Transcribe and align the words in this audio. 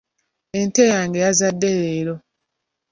Ente 0.59 0.81
yange 0.91 1.17
yazadde 1.25 1.69
leero. 1.79 2.15